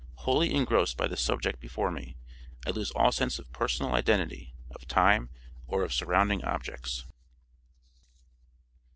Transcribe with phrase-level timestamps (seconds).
[0.15, 2.17] Wholly engrossed by the subject before me,
[2.65, 5.29] I lose all sense of personal identity, of time,
[5.67, 7.05] or of surrounding objects."